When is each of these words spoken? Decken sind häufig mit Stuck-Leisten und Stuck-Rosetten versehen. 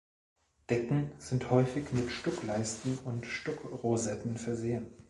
Decken 0.71 1.11
sind 1.19 1.51
häufig 1.51 1.91
mit 1.93 2.09
Stuck-Leisten 2.09 2.97
und 3.05 3.27
Stuck-Rosetten 3.27 4.35
versehen. 4.35 4.87